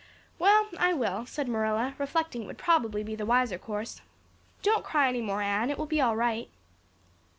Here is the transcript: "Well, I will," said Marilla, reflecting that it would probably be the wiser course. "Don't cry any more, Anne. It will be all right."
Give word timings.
"Well, 0.39 0.67
I 0.79 0.93
will," 0.93 1.27
said 1.27 1.47
Marilla, 1.47 1.93
reflecting 1.99 2.41
that 2.41 2.45
it 2.45 2.47
would 2.47 2.57
probably 2.57 3.03
be 3.03 3.13
the 3.13 3.23
wiser 3.27 3.59
course. 3.59 4.01
"Don't 4.63 4.83
cry 4.83 5.07
any 5.09 5.21
more, 5.21 5.43
Anne. 5.43 5.69
It 5.69 5.77
will 5.77 5.85
be 5.85 6.01
all 6.01 6.15
right." 6.15 6.49